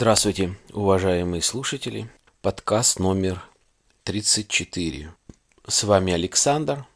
[0.00, 2.08] Здравствуйте, уважаемые слушатели.
[2.40, 3.42] Подкаст номер
[4.04, 5.12] 34.
[5.66, 6.86] С вами Александр,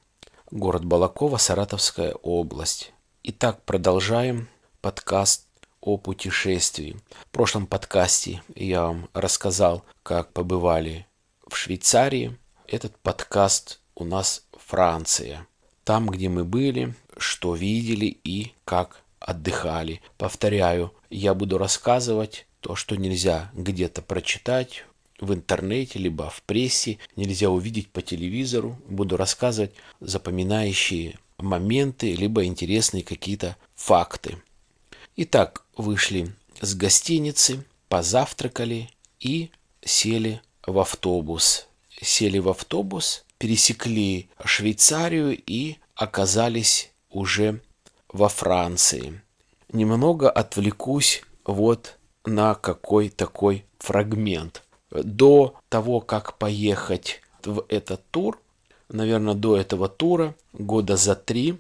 [0.53, 2.93] город Балакова, Саратовская область.
[3.25, 4.49] Итак, продолжаем
[4.81, 5.49] подкаст
[5.81, 6.97] о путешествии.
[7.23, 11.09] В прошлом подкасте я вам рассказал, как побывали
[11.45, 12.39] в Швейцарии.
[12.69, 15.49] Этот подкаст у нас Франция.
[15.83, 20.01] Там, где мы были, что видели и как отдыхали.
[20.19, 24.87] Повторяю, я буду рассказывать то, что нельзя где-то прочитать
[25.21, 28.79] в интернете, либо в прессе, нельзя увидеть по телевизору.
[28.89, 34.39] Буду рассказывать запоминающие моменты, либо интересные какие-то факты.
[35.17, 39.51] Итак, вышли с гостиницы, позавтракали и
[39.85, 41.67] сели в автобус.
[42.01, 47.61] Сели в автобус, пересекли Швейцарию и оказались уже
[48.09, 49.21] во Франции.
[49.73, 54.63] Немного отвлекусь вот на какой такой фрагмент.
[54.91, 58.39] До того, как поехать в этот тур,
[58.89, 61.59] наверное, до этого тура, года за три,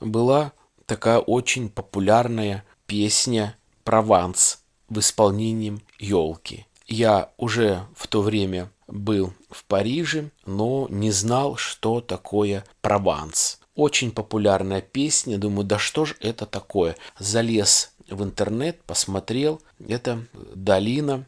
[0.00, 0.52] была
[0.86, 6.66] такая очень популярная песня «Прованс» в исполнении елки.
[6.86, 13.60] Я уже в то время был в Париже, но не знал, что такое Прованс.
[13.74, 15.38] Очень популярная песня.
[15.38, 16.96] Думаю, да что ж это такое?
[17.18, 19.60] Залез в интернет, посмотрел.
[19.88, 21.26] Это долина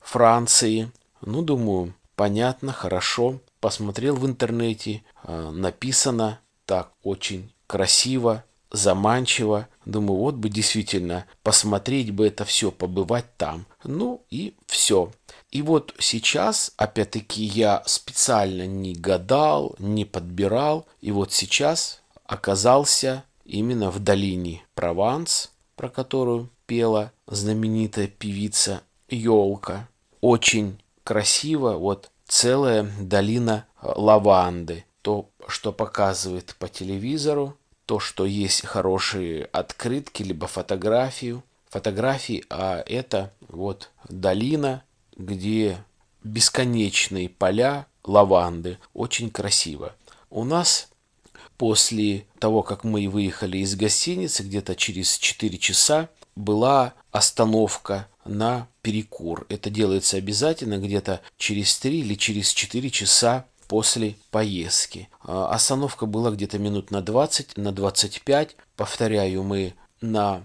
[0.00, 0.90] Франции.
[1.20, 3.40] Ну, думаю, понятно, хорошо.
[3.60, 5.02] Посмотрел в интернете.
[5.22, 9.68] А, написано так очень красиво, заманчиво.
[9.84, 13.66] Думаю, вот бы действительно посмотреть бы это все, побывать там.
[13.84, 15.10] Ну и все.
[15.50, 20.86] И вот сейчас, опять-таки, я специально не гадал, не подбирал.
[21.00, 29.88] И вот сейчас оказался именно в долине Прованс, про которую пела знаменитая певица Елка.
[30.20, 34.84] Очень красиво, вот целая долина лаванды.
[35.02, 37.56] То, что показывает по телевизору,
[37.86, 44.82] то, что есть хорошие открытки, либо фотографию, фотографии, а это вот долина,
[45.16, 45.78] где
[46.22, 48.78] бесконечные поля лаванды.
[48.92, 49.94] Очень красиво.
[50.28, 50.87] У нас
[51.58, 59.44] после того, как мы выехали из гостиницы, где-то через 4 часа, была остановка на перекур.
[59.48, 65.08] Это делается обязательно где-то через 3 или через 4 часа после поездки.
[65.22, 68.56] А, остановка была где-то минут на 20, на 25.
[68.76, 70.44] Повторяю, мы на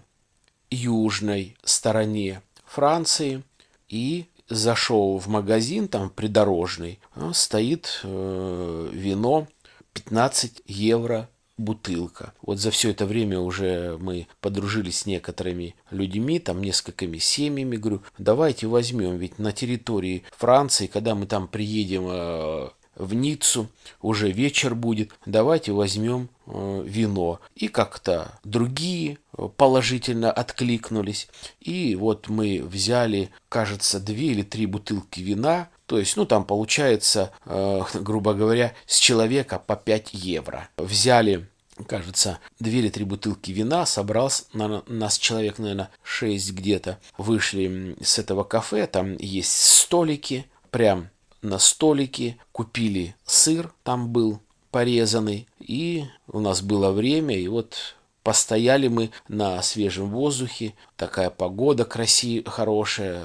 [0.71, 3.43] южной стороне Франции.
[3.87, 9.47] И зашел в магазин, там придорожный, а, стоит э, вино
[9.93, 12.33] 15 евро бутылка.
[12.41, 17.77] Вот за все это время уже мы подружились с некоторыми людьми, там несколькими семьями.
[17.77, 23.69] Говорю, давайте возьмем, ведь на территории Франции, когда мы там приедем э, в Ниццу,
[24.01, 27.39] уже вечер будет, давайте возьмем э, вино.
[27.55, 31.27] И как-то другие э, положительно откликнулись.
[31.59, 37.31] И вот мы взяли, кажется, две или три бутылки вина, то есть, ну, там получается,
[37.45, 40.69] э, грубо говоря, с человека по 5 евро.
[40.77, 41.47] Взяли
[41.87, 46.99] кажется, две или три бутылки вина, собрался на нас человек, наверное, шесть где-то.
[47.17, 51.09] Вышли с этого кафе, там есть столики, прям
[51.41, 54.39] на столике, купили сыр, там был
[54.71, 61.85] порезанный, и у нас было время, и вот постояли мы на свежем воздухе, такая погода
[61.85, 63.23] красивая, хорошая,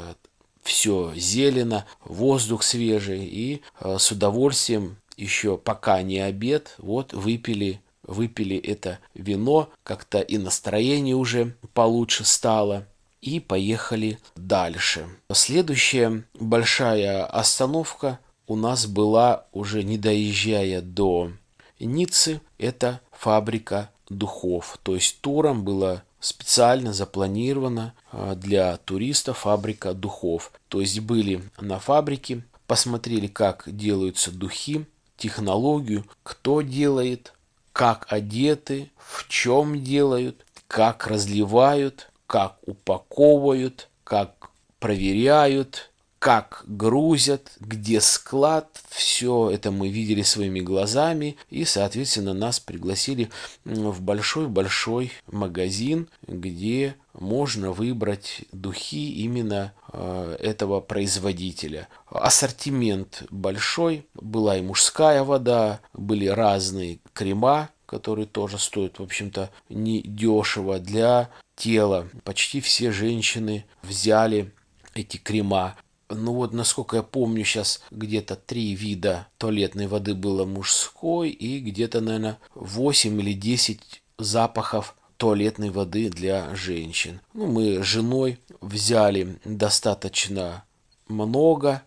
[0.69, 8.57] все зелено, воздух свежий, и э, с удовольствием еще пока не обед, вот выпили выпили
[8.57, 12.87] это вино, как-то и настроение уже получше стало
[13.21, 15.09] и поехали дальше.
[15.33, 21.33] Следующая большая остановка у нас была уже не доезжая до
[21.81, 24.79] Ниццы, это фабрика духов.
[24.83, 30.53] То есть туром было специально запланировано а, для туристов фабрика духов.
[30.69, 34.87] То есть были на фабрике, посмотрели, как делаются духи,
[35.17, 37.33] технологию, кто делает,
[37.73, 48.83] как одеты, в чем делают, как разливают, как упаковывают, как проверяют, как грузят, где склад,
[48.89, 53.31] все это мы видели своими глазами, и, соответственно, нас пригласили
[53.65, 61.89] в большой-большой магазин, где можно выбрать духи именно э, этого производителя.
[62.11, 70.03] Ассортимент большой, была и мужская вода, были разные крема, который тоже стоит, в общем-то, не
[70.03, 72.09] дешево для тела.
[72.25, 74.53] Почти все женщины взяли
[74.95, 75.77] эти крема.
[76.11, 82.01] Ну вот, насколько я помню, сейчас где-то три вида туалетной воды было мужской и где-то,
[82.01, 87.21] наверное, 8 или 10 запахов туалетной воды для женщин.
[87.35, 90.65] Ну, мы с женой взяли достаточно
[91.09, 91.83] много,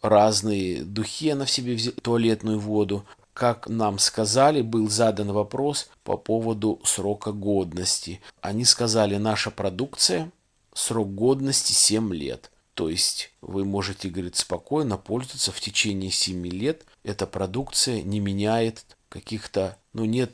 [0.00, 3.04] разные духи на в себе взяли, туалетную воду.
[3.34, 8.22] Как нам сказали, был задан вопрос по поводу срока годности.
[8.40, 10.30] Они сказали, наша продукция,
[10.72, 12.50] срок годности 7 лет.
[12.76, 16.84] То есть вы можете, говорит, спокойно пользоваться в течение 7 лет.
[17.04, 20.30] Эта продукция не меняет каких-то, ну нет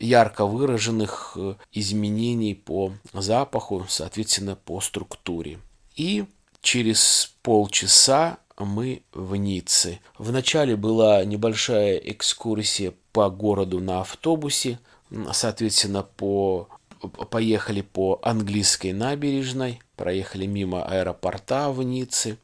[0.00, 5.60] ярко выраженных э, изменений по запаху, соответственно, по структуре.
[5.94, 6.24] И
[6.62, 10.00] через полчаса мы в Ницце.
[10.18, 14.80] Вначале была небольшая экскурсия по городу на автобусе,
[15.32, 16.68] соответственно, по
[17.08, 22.36] поехали по английской набережной, проехали мимо аэропорта в Ницце.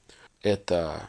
[0.43, 1.09] Это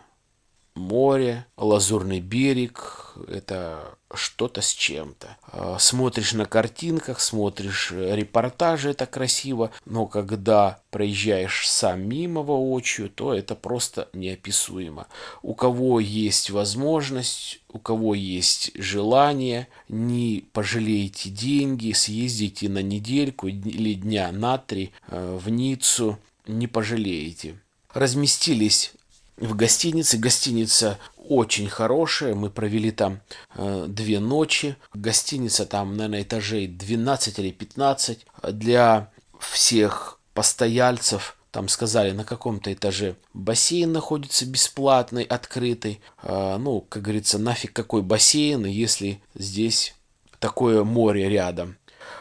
[0.75, 5.37] море, лазурный берег, это что-то с чем-то.
[5.43, 13.33] А, смотришь на картинках, смотришь репортажи, это красиво, но когда проезжаешь сам мимо воочию, то
[13.33, 15.07] это просто неописуемо.
[15.41, 23.93] У кого есть возможность, у кого есть желание, не пожалейте деньги, съездите на недельку или
[23.93, 27.55] дня на три а, в Ниццу, не пожалеете.
[27.93, 28.93] Разместились
[29.41, 30.17] в гостинице.
[30.17, 30.99] Гостиница
[31.31, 32.35] очень хорошая.
[32.35, 33.21] Мы провели там
[33.55, 34.75] э, две ночи.
[34.93, 38.25] Гостиница там, наверное, этажей 12 или 15.
[38.51, 46.01] Для всех постояльцев там сказали, на каком-то этаже бассейн находится бесплатный, открытый.
[46.21, 49.95] Э, ну, как говорится, нафиг какой бассейн, если здесь
[50.39, 51.77] такое море рядом.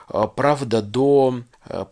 [0.09, 1.43] Э, правда, до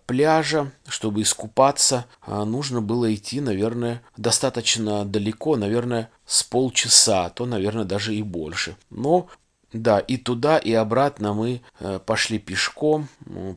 [0.06, 7.46] пляжа, чтобы искупаться, э, нужно было идти, наверное, достаточно далеко, наверное, с полчаса, а то,
[7.46, 8.76] наверное, даже и больше.
[8.90, 9.28] Но
[9.72, 13.08] да, и туда, и обратно мы э, пошли пешком,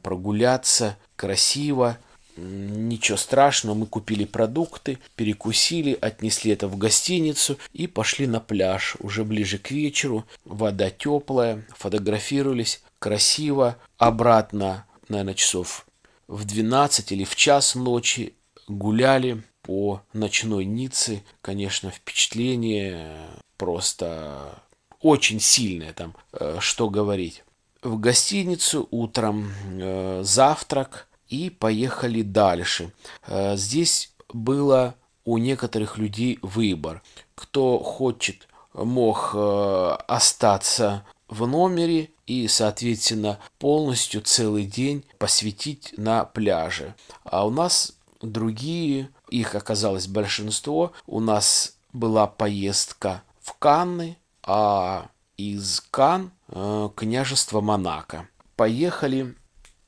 [0.04, 1.98] прогуляться, красиво,
[2.36, 8.96] ничего страшного, мы купили продукты, перекусили, отнесли это в гостиницу и пошли на пляж.
[9.00, 13.78] Уже ближе к вечеру, вода теплая, фотографировались, красиво.
[13.98, 15.86] Обратно, наверное, часов
[16.31, 18.33] в 12 или в час ночи
[18.69, 21.24] гуляли по ночной Ницце.
[21.42, 23.18] Конечно, впечатление
[23.57, 24.63] просто
[25.01, 27.44] очень сильное там, э, что говорить.
[27.83, 32.94] В гостиницу утром э, завтрак и поехали дальше.
[33.28, 34.95] Э, здесь было
[35.25, 37.04] у некоторых людей выбор.
[37.36, 46.94] Кто хочет, мог остаться в номере и, соответственно, полностью целый день посвятить на пляже.
[47.24, 50.92] А у нас другие, их оказалось большинство.
[51.07, 58.28] У нас была поездка в Канны, а из Кан э, княжество Монако.
[58.57, 59.33] Поехали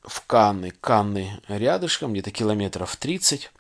[0.02, 0.72] в Канны.
[0.72, 3.52] Канны рядышком, где-то километров 30.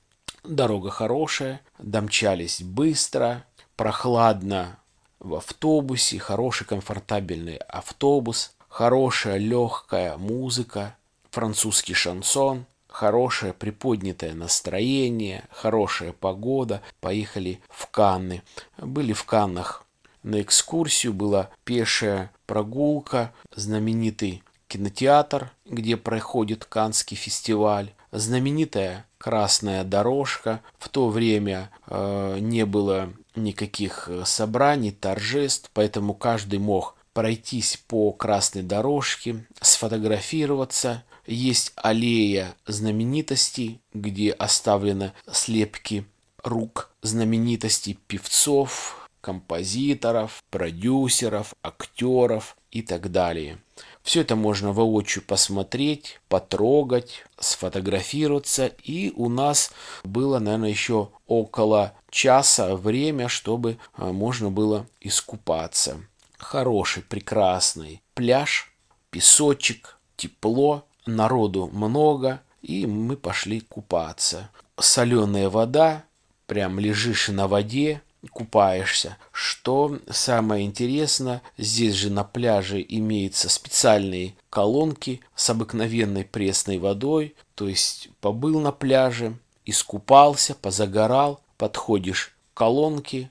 [0.45, 4.79] Дорога хорошая, домчались быстро, прохладно
[5.23, 10.95] в автобусе, хороший комфортабельный автобус, хорошая легкая музыка,
[11.31, 16.81] французский шансон, хорошее приподнятое настроение, хорошая погода.
[16.99, 18.43] Поехали в Канны.
[18.77, 19.85] Были в Каннах
[20.21, 30.61] на экскурсию, была пешая прогулка, знаменитый кинотеатр, где проходит Канский фестиваль, знаменитая красная дорожка.
[30.77, 38.11] В то время э, не было никаких э, собраний, торжеств, поэтому каждый мог пройтись по
[38.11, 41.03] красной дорожке, сфотографироваться.
[41.25, 46.05] Есть аллея знаменитостей, где оставлены слепки
[46.43, 53.57] рук знаменитостей певцов, композиторов, продюсеров, актеров и так далее.
[54.03, 58.67] Все это можно воочию посмотреть, потрогать, сфотографироваться.
[58.83, 59.71] И у нас
[60.03, 66.01] было, наверное, еще около часа время, чтобы а, можно было искупаться.
[66.37, 68.73] Хороший, прекрасный пляж,
[69.09, 74.49] песочек, тепло, народу много, и мы пошли купаться.
[74.77, 76.03] Соленая вода,
[76.45, 79.17] прям лежишь на воде, купаешься.
[79.31, 87.67] Что самое интересное, здесь же на пляже имеются специальные колонки с обыкновенной пресной водой, то
[87.67, 93.29] есть побыл на пляже, искупался, позагорал, подходишь к колонке,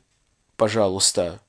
[0.57, 1.41] пожалуйста,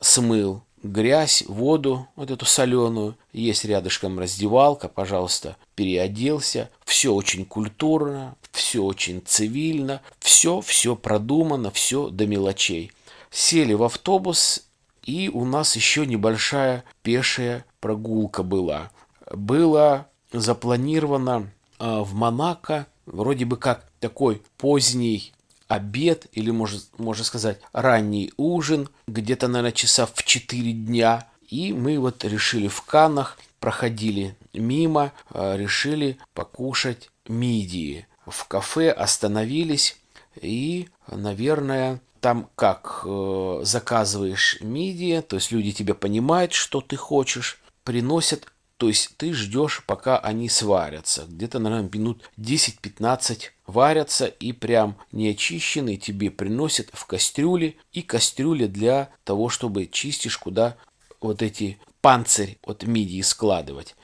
[0.00, 3.16] смыл грязь, воду, вот эту соленую.
[3.32, 6.70] Есть рядышком раздевалка, пожалуйста, переоделся.
[6.84, 12.92] Все очень культурно, все очень цивильно, все, все продумано, все до мелочей.
[13.30, 14.66] Сели в автобус,
[15.04, 18.92] и у нас еще небольшая пешая прогулка была.
[19.32, 25.32] Было запланировано э, в Монако вроде бы как такой поздний
[25.68, 31.28] обед или, может, можно сказать, ранний ужин, где-то, наверное, часа в 4 дня.
[31.48, 38.06] И мы вот решили в Канах, проходили мимо, э, решили покушать мидии.
[38.26, 39.96] В кафе остановились
[40.40, 47.60] и, наверное, там как э, заказываешь мидии, то есть люди тебя понимают, что ты хочешь,
[47.84, 51.26] приносят то есть ты ждешь, пока они сварятся.
[51.28, 57.76] Где-то, наверное, минут 10-15 варятся и прям неочищенные тебе приносят в кастрюле.
[57.92, 60.76] И кастрюля для того, чтобы чистишь, куда
[61.20, 63.94] вот эти панцирь от мидии складывать.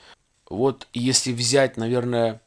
[0.49, 2.41] Вот если взять, наверное,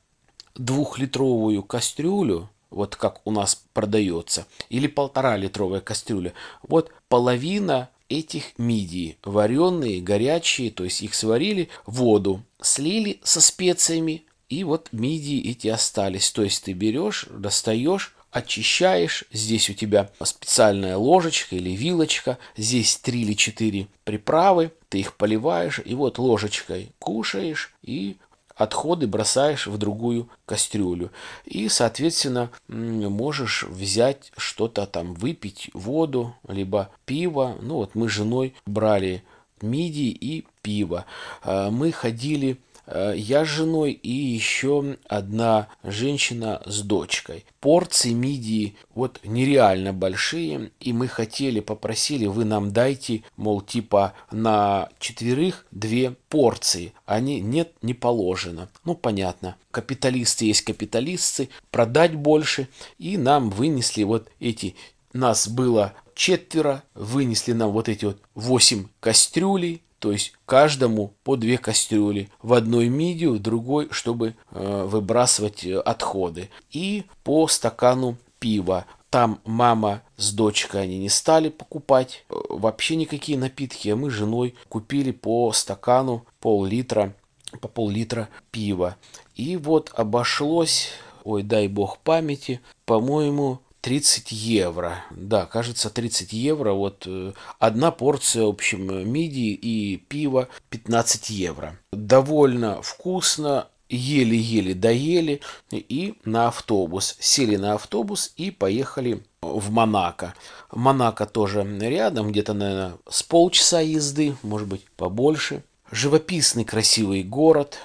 [0.54, 9.18] двухлитровую кастрюлю, вот как у нас продается, или полтора литровая кастрюля, вот половина этих мидий,
[9.24, 16.30] вареные, горячие, то есть их сварили, воду слили со специями, и вот мидии эти остались.
[16.30, 19.24] То есть ты берешь, достаешь, очищаешь.
[19.32, 22.38] Здесь у тебя специальная ложечка или вилочка.
[22.56, 24.72] Здесь три или четыре приправы.
[24.88, 28.16] Ты их поливаешь и вот ложечкой кушаешь и
[28.56, 31.10] отходы бросаешь в другую кастрюлю.
[31.44, 37.56] И, соответственно, можешь взять что-то там, выпить воду, либо пиво.
[37.60, 39.22] Ну вот мы с женой брали
[39.60, 41.04] мидии и пиво.
[41.42, 47.44] А, мы ходили я с женой и еще одна женщина с дочкой.
[47.60, 54.88] Порции мидии вот нереально большие, и мы хотели, попросили, вы нам дайте, мол, типа на
[54.98, 56.92] четверых две порции.
[57.06, 58.68] Они нет, не положено.
[58.84, 59.56] Ну, понятно.
[59.70, 62.68] Капиталисты есть капиталисты, продать больше.
[62.98, 64.74] И нам вынесли вот эти,
[65.12, 71.56] нас было четверо, вынесли нам вот эти вот восемь кастрюлей, то есть каждому по две
[71.56, 72.28] кастрюли.
[72.42, 76.50] В одной мидию, в другой, чтобы э, выбрасывать э, отходы.
[76.70, 78.84] И по стакану пива.
[79.08, 84.12] Там мама с дочкой они не стали покупать э, вообще никакие напитки, а мы с
[84.12, 87.14] женой купили по стакану пол-литра,
[87.62, 88.96] по пол-литра пива.
[89.36, 90.90] И вот обошлось,
[91.24, 95.04] ой, дай бог памяти, по-моему, 30 евро.
[95.10, 96.72] Да, кажется, 30 евро.
[96.72, 101.78] Вот э, одна порция, в общем, мидии и пива 15 евро.
[101.92, 107.18] Довольно вкусно, еле-еле доели и на автобус.
[107.20, 110.32] Сели на автобус и поехали в Монако.
[110.72, 115.62] Монако тоже рядом, где-то, наверное, с полчаса езды, может быть, побольше.
[115.90, 117.76] Живописный красивый город,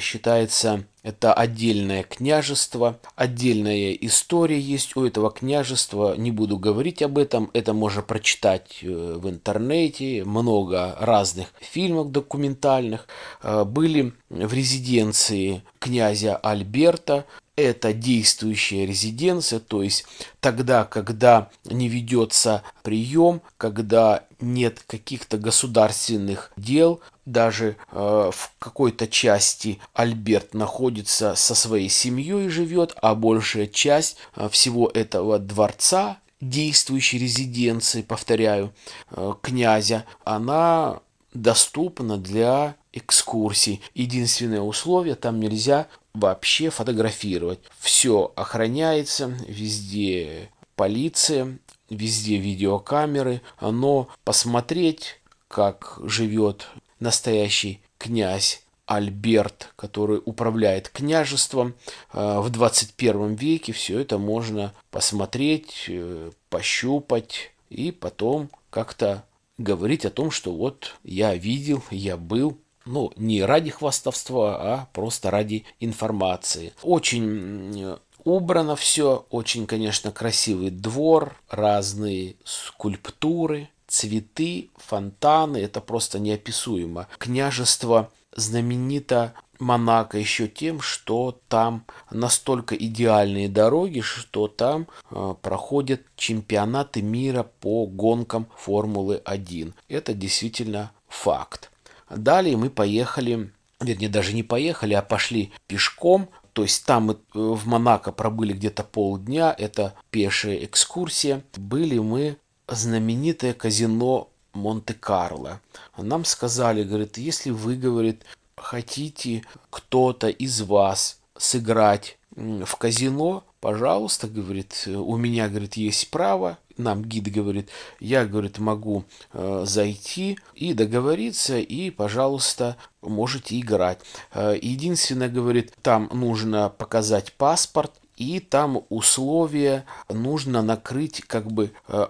[0.00, 6.14] считается это отдельное княжество, отдельная история есть у этого княжества.
[6.18, 10.22] Не буду говорить об этом, это можно прочитать э, в интернете.
[10.24, 13.08] Много разных фильмов документальных.
[13.42, 17.24] Э, были в резиденции князя Альберта.
[17.56, 20.06] Это действующая резиденция, то есть
[20.38, 29.80] тогда, когда не ведется прием, когда нет каких-то государственных дел, даже э, в какой-то части
[29.92, 37.18] Альберт находится со своей семьей и живет, а большая часть э, всего этого дворца, действующей
[37.18, 38.72] резиденции, повторяю,
[39.10, 41.00] э, князя, она
[41.34, 43.80] доступна для экскурсий.
[43.94, 47.60] Единственное условие, там нельзя вообще фотографировать.
[47.78, 51.58] Все охраняется, везде полиция,
[51.90, 56.68] везде видеокамеры, но посмотреть, как живет
[57.00, 61.74] настоящий князь Альберт, который управляет княжеством
[62.12, 69.24] э, в 21 веке, все это можно посмотреть, э, пощупать и потом как-то
[69.58, 75.30] говорить о том, что вот я видел, я был, ну, не ради хвастовства, а просто
[75.30, 76.72] ради информации.
[76.82, 87.08] Очень убрано все, очень, конечно, красивый двор, разные скульптуры, цветы, фонтаны, это просто неописуемо.
[87.18, 97.02] Княжество знаменито Монако еще тем, что там настолько идеальные дороги, что там э, проходят чемпионаты
[97.02, 99.74] мира по гонкам Формулы 1.
[99.88, 101.70] Это действительно факт.
[102.08, 106.28] Далее мы поехали, вернее даже не поехали, а пошли пешком.
[106.52, 111.42] То есть там мы э, в Монако пробыли где-то полдня, это пешая экскурсия.
[111.56, 112.36] Были мы
[112.68, 115.60] знаменитое казино Монте-Карло.
[115.96, 118.24] Нам сказали, говорит, если вы, говорит,
[118.60, 127.04] хотите кто-то из вас сыграть в казино, пожалуйста, говорит, у меня, говорит, есть право, нам
[127.04, 133.98] гид говорит, я, говорит, могу э, зайти и договориться, и, пожалуйста, можете играть.
[134.32, 142.06] Э, единственное, говорит, там нужно показать паспорт, и там условия нужно накрыть как бы э,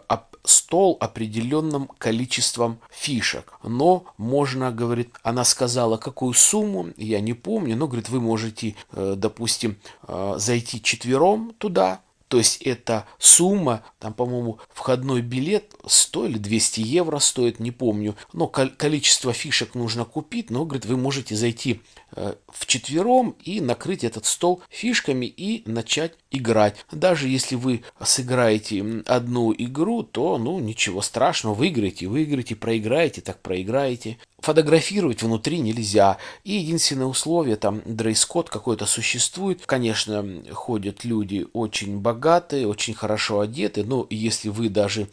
[0.49, 3.53] стол определенным количеством фишек.
[3.63, 9.15] Но можно, говорит, она сказала, какую сумму, я не помню, но, говорит, вы можете, э,
[9.17, 9.77] допустим,
[10.07, 16.81] э, зайти четвером туда, то есть эта сумма, там, по-моему, входной билет 100 или 200
[16.81, 18.17] евро стоит, не помню.
[18.35, 21.81] Но количество фишек нужно купить, но, говорит, вы можете зайти
[22.13, 26.77] э, в четвером и накрыть этот стол фишками и начать играть.
[26.93, 34.19] Даже если вы сыграете одну игру, то, ну, ничего страшного, выиграете, выиграете, проиграете, так проиграете
[34.49, 36.17] фотографировать внутри нельзя.
[36.43, 39.67] И единственное условие, там дресс-код какой-то существует.
[39.67, 45.09] Конечно, ходят люди очень богатые, очень хорошо одеты, но если вы даже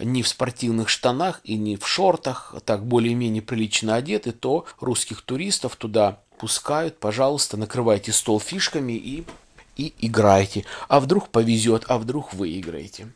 [0.00, 5.76] не в спортивных штанах и не в шортах, так более-менее прилично одеты, то русских туристов
[5.76, 6.98] туда пускают.
[6.98, 9.24] Пожалуйста, накрывайте стол фишками и
[9.76, 10.64] и играйте.
[10.88, 13.06] А вдруг повезет, а вдруг выиграете.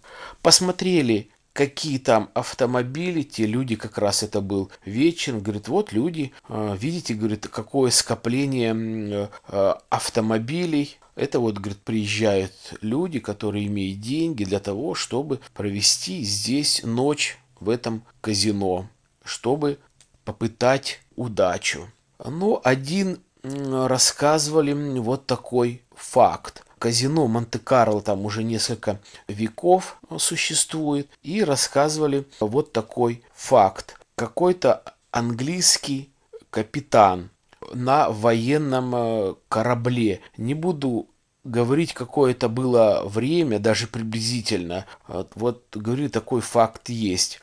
[0.41, 6.75] Посмотрели какие там автомобили, те люди, как раз это был вечер, говорит, вот люди, а,
[6.75, 14.59] видите, говорит, какое скопление а, автомобилей, это вот, говорит, приезжают люди, которые имеют деньги для
[14.59, 18.89] того, чтобы провести здесь ночь в этом казино,
[19.25, 19.79] чтобы
[20.25, 21.89] попытать удачу.
[22.19, 31.09] Но один рассказывали вот такой факт казино Монте-Карло там уже несколько веков существует.
[31.23, 33.99] И рассказывали вот такой факт.
[34.17, 36.11] Какой-то английский
[36.51, 37.31] капитан
[37.73, 40.21] на военном э, корабле.
[40.37, 41.09] Не буду
[41.43, 44.85] говорить, какое это было время, даже приблизительно.
[45.09, 47.41] Вот, говорю, такой факт есть.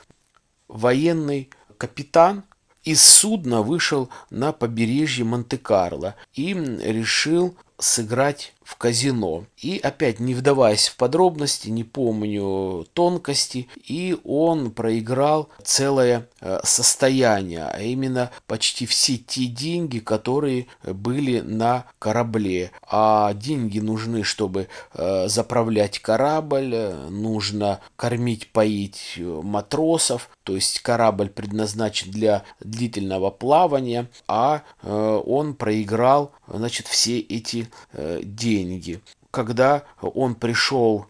[0.68, 2.44] Военный капитан
[2.84, 9.44] из судна вышел на побережье Монте-Карло и решил сыграть в казино.
[9.58, 17.66] И опять, не вдаваясь в подробности, не помню тонкости, и он проиграл целое э, состояние,
[17.66, 22.72] а именно почти все те деньги, которые были на корабле.
[22.88, 32.10] А деньги нужны, чтобы э, заправлять корабль, нужно кормить, поить матросов, то есть корабль предназначен
[32.10, 39.02] для длительного плавания, а э, он проиграл значит, все эти деньги деньги.
[39.30, 41.06] Когда он пришел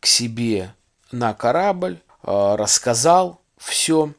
[0.00, 0.74] к себе
[1.10, 4.12] на корабль, а, рассказал все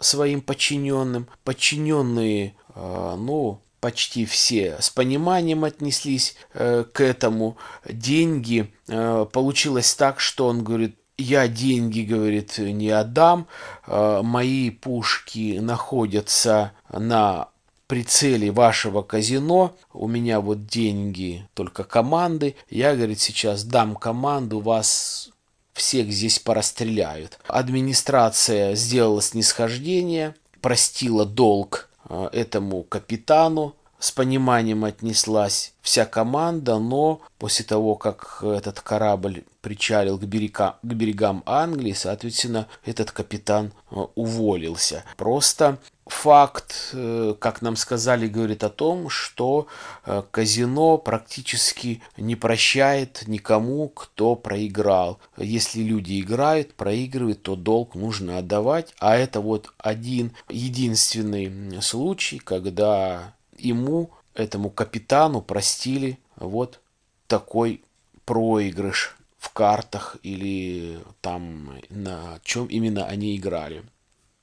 [0.00, 1.28] своим подчиненным.
[1.44, 7.56] Подчиненные, а, ну, почти все с пониманием отнеслись э, к этому.
[7.88, 13.46] Деньги э, получилось так, что он говорит, я деньги, говорит, не отдам,
[13.86, 17.48] мои пушки находятся на
[17.88, 25.30] прицеле вашего казино, у меня вот деньги, только команды, я, говорит, сейчас дам команду, вас
[25.72, 27.38] всех здесь порастреляют.
[27.48, 37.64] Администрация сделала снисхождение, простила долг э, этому капитану, с пониманием отнеслась вся команда, но после
[37.64, 45.04] того, как этот корабль причалил к, берега, к берегам Англии, соответственно, этот капитан э, уволился.
[45.16, 45.78] Просто
[46.10, 49.66] факт, э, как нам сказали, говорит о том, что
[50.04, 55.18] э, казино практически не прощает никому, кто проиграл.
[55.36, 58.94] Если люди играют, проигрывают, то долг нужно отдавать.
[58.98, 66.80] А это вот один единственный случай, когда ему, этому капитану, простили вот
[67.26, 67.82] такой
[68.24, 73.84] проигрыш в картах или там на чем именно они играли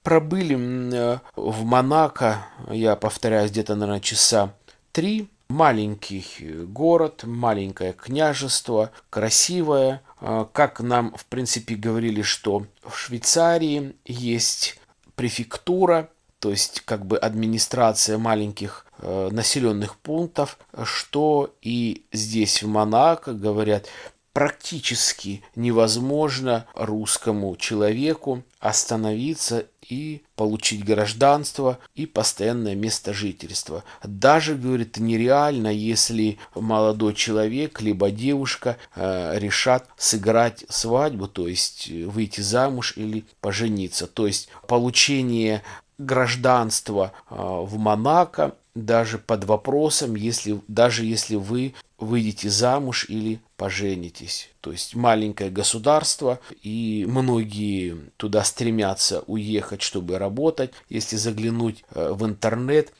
[0.06, 0.56] пробыли
[0.94, 4.54] э, в Монако, я повторяюсь, где-то, наверное, часа
[4.94, 5.28] три.
[5.48, 6.26] Маленький
[6.66, 10.02] город, маленькое княжество, красивое.
[10.22, 14.80] Э, как нам, в принципе, говорили, что в Швейцарии есть
[15.16, 23.34] префектура, то есть как бы администрация маленьких э, населенных пунктов, что и здесь в Монако
[23.34, 23.88] говорят,
[24.36, 33.86] практически невозможно русскому человеку остановиться и получить гражданство и постоянное место жительства.
[34.04, 42.42] Даже, говорит, нереально, если молодой человек либо девушка э, решат сыграть свадьбу, то есть выйти
[42.42, 44.06] замуж или пожениться.
[44.06, 45.64] То есть получение
[45.98, 54.50] гражданства э, в Монако даже под вопросом, если, даже если вы выйдете замуж или поженитесь.
[54.62, 60.72] То есть маленькое государство, и многие туда стремятся уехать, чтобы работать.
[60.90, 62.92] Если заглянуть э, в интернет,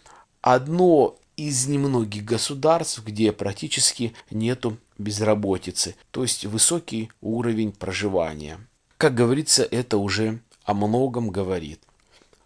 [0.42, 8.60] одно из немногих государств, где практически нету безработицы, то есть высокий уровень проживания.
[8.98, 11.82] Как говорится, это уже о многом говорит.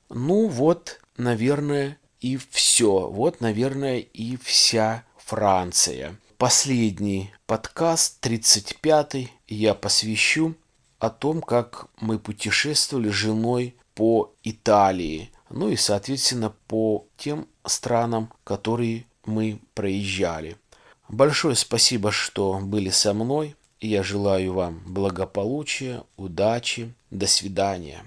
[0.09, 3.09] Ну вот, наверное, и все.
[3.09, 6.15] Вот, наверное, и вся Франция.
[6.39, 10.55] Последний подкаст, 35-й, я посвящу
[10.97, 15.31] о том, как мы путешествовали с женой по Италии.
[15.49, 20.55] Ну и, соответственно, по тем странам, которые мы проезжали.
[21.09, 23.57] Большое спасибо, что были со мной.
[23.81, 26.93] Я желаю вам благополучия, удачи.
[27.11, 28.01] До свидания.